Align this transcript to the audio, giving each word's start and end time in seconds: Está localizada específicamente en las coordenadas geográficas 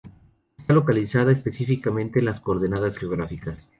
Está 0.57 0.73
localizada 0.73 1.31
específicamente 1.31 2.17
en 2.17 2.25
las 2.25 2.39
coordenadas 2.39 2.97
geográficas 2.97 3.67